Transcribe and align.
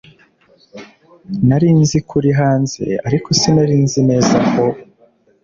nari 1.47 1.69
nzi 1.79 1.97
ko 2.07 2.13
uri 2.19 2.31
hanze 2.39 2.83
ariko 3.07 3.27
sinari 3.39 3.75
nzi 3.83 3.99
neza 4.09 4.35
aho 4.47 4.65